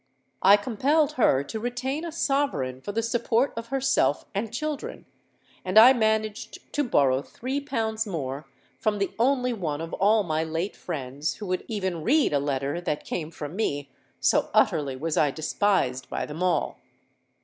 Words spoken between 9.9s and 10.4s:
all